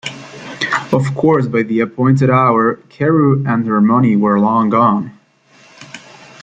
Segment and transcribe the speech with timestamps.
[0.91, 5.15] Of course by the appointed hour Carew and her money were long gone.